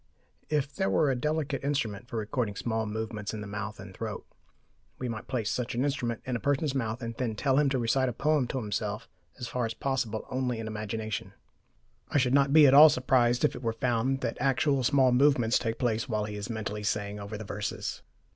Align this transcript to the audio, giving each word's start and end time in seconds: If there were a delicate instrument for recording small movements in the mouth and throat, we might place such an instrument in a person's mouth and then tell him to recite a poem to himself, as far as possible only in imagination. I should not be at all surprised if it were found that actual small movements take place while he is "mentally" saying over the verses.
If 0.49 0.73
there 0.73 0.89
were 0.89 1.11
a 1.11 1.15
delicate 1.15 1.63
instrument 1.63 2.07
for 2.07 2.17
recording 2.17 2.55
small 2.55 2.87
movements 2.87 3.35
in 3.35 3.41
the 3.41 3.45
mouth 3.45 3.79
and 3.79 3.93
throat, 3.95 4.25
we 4.97 5.07
might 5.07 5.27
place 5.27 5.47
such 5.51 5.75
an 5.75 5.83
instrument 5.85 6.21
in 6.25 6.35
a 6.35 6.39
person's 6.39 6.73
mouth 6.73 7.03
and 7.03 7.13
then 7.19 7.35
tell 7.35 7.59
him 7.59 7.69
to 7.69 7.77
recite 7.77 8.09
a 8.09 8.13
poem 8.13 8.47
to 8.47 8.57
himself, 8.57 9.07
as 9.37 9.47
far 9.47 9.63
as 9.63 9.75
possible 9.75 10.25
only 10.31 10.57
in 10.57 10.65
imagination. 10.65 11.33
I 12.09 12.17
should 12.17 12.33
not 12.33 12.51
be 12.51 12.65
at 12.65 12.73
all 12.73 12.89
surprised 12.89 13.45
if 13.45 13.53
it 13.55 13.61
were 13.61 13.73
found 13.73 14.21
that 14.21 14.37
actual 14.39 14.83
small 14.83 15.11
movements 15.11 15.59
take 15.59 15.77
place 15.77 16.09
while 16.09 16.25
he 16.25 16.35
is 16.35 16.49
"mentally" 16.49 16.81
saying 16.81 17.19
over 17.19 17.37
the 17.37 17.43
verses. 17.45 18.01